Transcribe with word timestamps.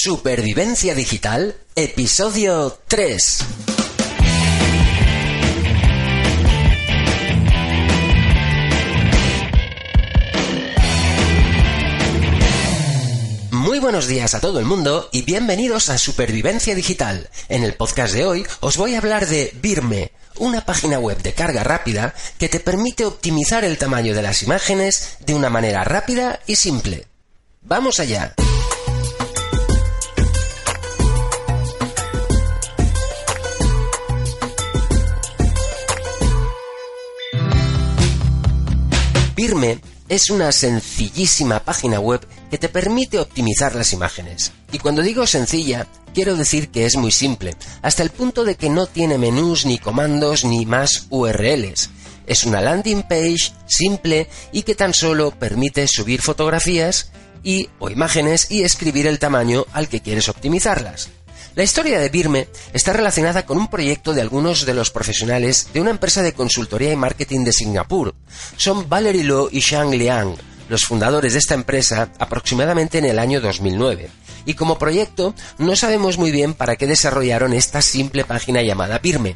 Supervivencia 0.00 0.94
Digital, 0.94 1.56
episodio 1.74 2.78
3. 2.86 3.38
Muy 13.50 13.80
buenos 13.80 14.06
días 14.06 14.34
a 14.34 14.40
todo 14.40 14.60
el 14.60 14.66
mundo 14.66 15.08
y 15.10 15.22
bienvenidos 15.22 15.88
a 15.88 15.98
Supervivencia 15.98 16.76
Digital. 16.76 17.28
En 17.48 17.64
el 17.64 17.74
podcast 17.74 18.14
de 18.14 18.24
hoy 18.24 18.46
os 18.60 18.76
voy 18.76 18.94
a 18.94 18.98
hablar 18.98 19.26
de 19.26 19.50
Birme, 19.60 20.12
una 20.36 20.64
página 20.64 21.00
web 21.00 21.20
de 21.22 21.32
carga 21.32 21.64
rápida 21.64 22.14
que 22.38 22.48
te 22.48 22.60
permite 22.60 23.04
optimizar 23.04 23.64
el 23.64 23.78
tamaño 23.78 24.14
de 24.14 24.22
las 24.22 24.44
imágenes 24.44 25.16
de 25.26 25.34
una 25.34 25.50
manera 25.50 25.82
rápida 25.82 26.38
y 26.46 26.54
simple. 26.54 27.08
¡Vamos 27.62 27.98
allá! 27.98 28.36
Birme 39.38 39.78
es 40.08 40.30
una 40.30 40.50
sencillísima 40.50 41.60
página 41.60 42.00
web 42.00 42.26
que 42.50 42.58
te 42.58 42.68
permite 42.68 43.20
optimizar 43.20 43.76
las 43.76 43.92
imágenes. 43.92 44.50
Y 44.72 44.80
cuando 44.80 45.00
digo 45.00 45.28
sencilla, 45.28 45.86
quiero 46.12 46.34
decir 46.34 46.70
que 46.70 46.86
es 46.86 46.96
muy 46.96 47.12
simple, 47.12 47.54
hasta 47.80 48.02
el 48.02 48.10
punto 48.10 48.44
de 48.44 48.56
que 48.56 48.68
no 48.68 48.88
tiene 48.88 49.16
menús 49.16 49.64
ni 49.64 49.78
comandos 49.78 50.44
ni 50.44 50.66
más 50.66 51.06
URLs. 51.10 51.90
Es 52.26 52.42
una 52.42 52.60
landing 52.60 53.04
page 53.04 53.52
simple 53.66 54.28
y 54.50 54.62
que 54.62 54.74
tan 54.74 54.92
solo 54.92 55.30
permite 55.30 55.86
subir 55.86 56.20
fotografías 56.20 57.12
y 57.44 57.68
o 57.78 57.90
imágenes 57.90 58.50
y 58.50 58.64
escribir 58.64 59.06
el 59.06 59.20
tamaño 59.20 59.66
al 59.72 59.88
que 59.88 60.00
quieres 60.00 60.28
optimizarlas. 60.28 61.10
La 61.58 61.64
historia 61.64 61.98
de 61.98 62.08
Birme 62.08 62.46
está 62.72 62.92
relacionada 62.92 63.44
con 63.44 63.58
un 63.58 63.66
proyecto 63.66 64.14
de 64.14 64.20
algunos 64.20 64.64
de 64.64 64.74
los 64.74 64.92
profesionales 64.92 65.66
de 65.72 65.80
una 65.80 65.90
empresa 65.90 66.22
de 66.22 66.32
consultoría 66.32 66.92
y 66.92 66.96
marketing 66.96 67.42
de 67.42 67.52
Singapur. 67.52 68.14
Son 68.56 68.88
Valerie 68.88 69.24
Lo 69.24 69.48
y 69.50 69.58
Shang 69.58 69.90
Liang, 69.90 70.36
los 70.68 70.84
fundadores 70.84 71.32
de 71.32 71.40
esta 71.40 71.54
empresa 71.54 72.12
aproximadamente 72.20 72.98
en 72.98 73.06
el 73.06 73.18
año 73.18 73.40
2009. 73.40 74.08
Y 74.46 74.54
como 74.54 74.78
proyecto 74.78 75.34
no 75.58 75.74
sabemos 75.74 76.16
muy 76.16 76.30
bien 76.30 76.54
para 76.54 76.76
qué 76.76 76.86
desarrollaron 76.86 77.52
esta 77.52 77.82
simple 77.82 78.24
página 78.24 78.62
llamada 78.62 79.00
Birme. 79.00 79.34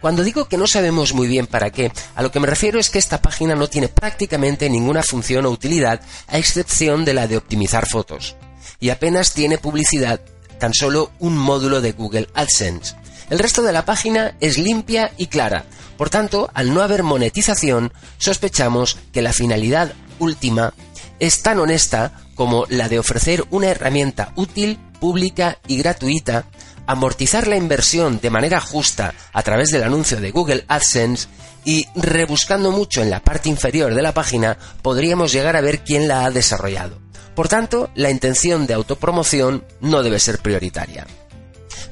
Cuando 0.00 0.22
digo 0.22 0.44
que 0.44 0.58
no 0.58 0.68
sabemos 0.68 1.14
muy 1.14 1.26
bien 1.26 1.48
para 1.48 1.72
qué, 1.72 1.90
a 2.14 2.22
lo 2.22 2.30
que 2.30 2.38
me 2.38 2.46
refiero 2.46 2.78
es 2.78 2.90
que 2.90 3.00
esta 3.00 3.20
página 3.20 3.56
no 3.56 3.68
tiene 3.68 3.88
prácticamente 3.88 4.70
ninguna 4.70 5.02
función 5.02 5.46
o 5.46 5.50
utilidad 5.50 6.00
a 6.28 6.38
excepción 6.38 7.04
de 7.04 7.14
la 7.14 7.26
de 7.26 7.38
optimizar 7.38 7.88
fotos. 7.88 8.36
Y 8.78 8.90
apenas 8.90 9.34
tiene 9.34 9.58
publicidad 9.58 10.20
tan 10.58 10.74
solo 10.74 11.12
un 11.18 11.36
módulo 11.36 11.80
de 11.80 11.92
Google 11.92 12.28
AdSense. 12.34 12.94
El 13.30 13.38
resto 13.38 13.62
de 13.62 13.72
la 13.72 13.84
página 13.84 14.36
es 14.40 14.58
limpia 14.58 15.12
y 15.16 15.26
clara. 15.26 15.64
Por 15.96 16.10
tanto, 16.10 16.50
al 16.54 16.72
no 16.72 16.82
haber 16.82 17.02
monetización, 17.02 17.92
sospechamos 18.18 18.98
que 19.12 19.22
la 19.22 19.32
finalidad 19.32 19.92
última 20.18 20.74
es 21.18 21.42
tan 21.42 21.58
honesta 21.58 22.12
como 22.34 22.66
la 22.68 22.88
de 22.88 22.98
ofrecer 22.98 23.44
una 23.50 23.68
herramienta 23.68 24.32
útil, 24.36 24.78
pública 25.00 25.58
y 25.66 25.78
gratuita, 25.78 26.44
amortizar 26.86 27.46
la 27.46 27.56
inversión 27.56 28.20
de 28.20 28.30
manera 28.30 28.60
justa 28.60 29.14
a 29.32 29.42
través 29.42 29.70
del 29.70 29.82
anuncio 29.82 30.20
de 30.20 30.30
Google 30.30 30.64
AdSense 30.68 31.28
y 31.64 31.86
rebuscando 31.96 32.70
mucho 32.70 33.02
en 33.02 33.10
la 33.10 33.20
parte 33.20 33.48
inferior 33.48 33.94
de 33.94 34.02
la 34.02 34.14
página 34.14 34.56
podríamos 34.82 35.32
llegar 35.32 35.56
a 35.56 35.60
ver 35.60 35.80
quién 35.80 36.06
la 36.06 36.24
ha 36.24 36.30
desarrollado. 36.30 37.05
Por 37.36 37.48
tanto, 37.48 37.90
la 37.94 38.10
intención 38.10 38.66
de 38.66 38.72
autopromoción 38.72 39.62
no 39.82 40.02
debe 40.02 40.18
ser 40.18 40.38
prioritaria. 40.38 41.06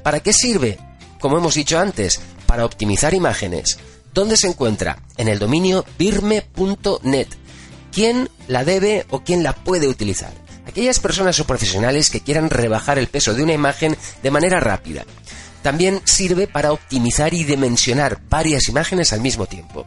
¿Para 0.03 0.21
qué 0.21 0.33
sirve? 0.33 0.79
Como 1.21 1.37
hemos 1.37 1.55
dicho 1.55 1.79
antes, 1.79 2.19
para 2.47 2.65
optimizar 2.65 3.13
imágenes. 3.13 3.79
¿Dónde 4.15 4.39
se 4.39 4.49
encuentra? 4.49 4.99
En 5.19 5.29
el 5.29 5.39
dominio 5.39 5.85
birme.net. 5.99 7.29
¿Quién 7.93 8.31
la 8.49 8.65
debe 8.65 9.05
o 9.11 9.21
quién 9.21 9.43
la 9.43 9.53
puede 9.55 9.87
utilizar? 9.87 10.33
Aquellas 10.67 10.99
personas 10.99 11.39
o 11.41 11.47
profesionales 11.47 12.09
que 12.09 12.23
quieran 12.23 12.49
rebajar 12.49 12.99
el 12.99 13.09
peso 13.09 13.35
de 13.35 13.43
una 13.43 13.53
imagen 13.53 13.97
de 14.23 14.31
manera 14.31 14.61
rápida. 14.61 15.05
También 15.63 16.01
sirve 16.05 16.47
para 16.47 16.73
optimizar 16.73 17.35
y 17.35 17.45
dimensionar 17.45 18.19
varias 18.31 18.69
imágenes 18.69 19.13
al 19.13 19.21
mismo 19.21 19.45
tiempo. 19.45 19.87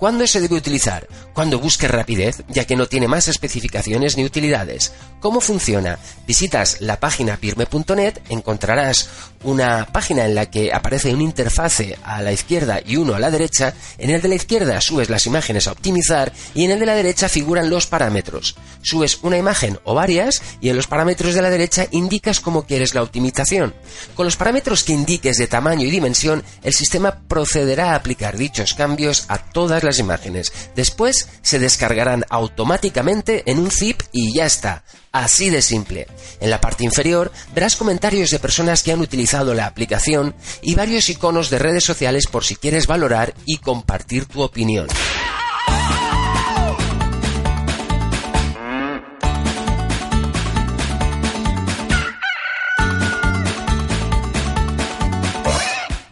¿Cuándo 0.00 0.26
se 0.26 0.40
debe 0.40 0.56
utilizar? 0.56 1.06
Cuando 1.34 1.58
busque 1.58 1.86
rapidez, 1.86 2.42
ya 2.48 2.64
que 2.64 2.74
no 2.74 2.86
tiene 2.86 3.06
más 3.06 3.28
especificaciones 3.28 4.16
ni 4.16 4.24
utilidades. 4.24 4.94
¿Cómo 5.20 5.42
funciona? 5.42 5.98
Visitas 6.26 6.80
la 6.80 6.98
página 6.98 7.36
pirme.net, 7.36 8.14
encontrarás 8.30 9.10
una 9.44 9.86
página 9.92 10.24
en 10.24 10.34
la 10.34 10.50
que 10.50 10.72
aparece 10.72 11.12
un 11.12 11.20
interfase 11.20 11.98
a 12.02 12.22
la 12.22 12.32
izquierda 12.32 12.80
y 12.84 12.96
uno 12.96 13.14
a 13.14 13.18
la 13.18 13.30
derecha. 13.30 13.74
En 13.98 14.08
el 14.08 14.22
de 14.22 14.28
la 14.28 14.34
izquierda 14.36 14.80
subes 14.80 15.10
las 15.10 15.26
imágenes 15.26 15.66
a 15.66 15.72
optimizar 15.72 16.32
y 16.54 16.64
en 16.64 16.70
el 16.70 16.80
de 16.80 16.86
la 16.86 16.94
derecha 16.94 17.28
figuran 17.28 17.68
los 17.68 17.86
parámetros. 17.86 18.56
Subes 18.80 19.18
una 19.20 19.36
imagen 19.36 19.78
o 19.84 19.94
varias 19.94 20.42
y 20.62 20.70
en 20.70 20.76
los 20.76 20.86
parámetros 20.86 21.34
de 21.34 21.42
la 21.42 21.50
derecha 21.50 21.86
indicas 21.90 22.40
cómo 22.40 22.62
quieres 22.62 22.94
la 22.94 23.02
optimización. 23.02 23.74
Con 24.14 24.24
los 24.24 24.36
parámetros 24.36 24.82
que 24.82 24.94
indiques 24.94 25.36
de 25.36 25.46
tamaño 25.46 25.86
y 25.86 25.90
dimensión, 25.90 26.42
el 26.62 26.72
sistema 26.72 27.20
procederá 27.28 27.92
a 27.92 27.96
aplicar 27.96 28.38
dichos 28.38 28.72
cambios 28.72 29.26
a 29.28 29.36
todas 29.36 29.84
imágenes. 29.98 30.52
Después 30.76 31.28
se 31.42 31.58
descargarán 31.58 32.24
automáticamente 32.28 33.42
en 33.50 33.58
un 33.58 33.70
zip 33.70 34.02
y 34.12 34.34
ya 34.34 34.46
está. 34.46 34.84
Así 35.12 35.50
de 35.50 35.60
simple. 35.60 36.06
En 36.40 36.50
la 36.50 36.60
parte 36.60 36.84
inferior 36.84 37.32
verás 37.54 37.76
comentarios 37.76 38.30
de 38.30 38.38
personas 38.38 38.82
que 38.82 38.92
han 38.92 39.00
utilizado 39.00 39.54
la 39.54 39.66
aplicación 39.66 40.34
y 40.62 40.74
varios 40.74 41.08
iconos 41.08 41.50
de 41.50 41.58
redes 41.58 41.84
sociales 41.84 42.26
por 42.26 42.44
si 42.44 42.56
quieres 42.56 42.86
valorar 42.86 43.34
y 43.44 43.58
compartir 43.58 44.26
tu 44.26 44.42
opinión. 44.42 44.86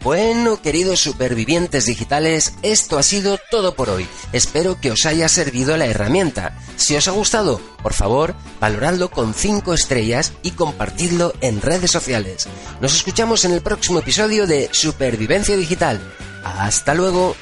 Bueno, 0.09 0.59
queridos 0.59 1.01
supervivientes 1.01 1.85
digitales, 1.85 2.55
esto 2.63 2.97
ha 2.97 3.03
sido 3.03 3.37
todo 3.51 3.75
por 3.75 3.91
hoy. 3.91 4.07
Espero 4.33 4.81
que 4.81 4.89
os 4.89 5.05
haya 5.05 5.29
servido 5.29 5.77
la 5.77 5.85
herramienta. 5.85 6.57
Si 6.77 6.95
os 6.95 7.07
ha 7.07 7.11
gustado, 7.11 7.61
por 7.83 7.93
favor, 7.93 8.33
valoradlo 8.59 9.11
con 9.11 9.35
5 9.35 9.71
estrellas 9.75 10.33
y 10.41 10.49
compartidlo 10.49 11.33
en 11.41 11.61
redes 11.61 11.91
sociales. 11.91 12.47
Nos 12.81 12.95
escuchamos 12.95 13.45
en 13.45 13.51
el 13.51 13.61
próximo 13.61 13.99
episodio 13.99 14.47
de 14.47 14.69
Supervivencia 14.71 15.55
Digital. 15.55 16.01
Hasta 16.43 16.95
luego. 16.95 17.35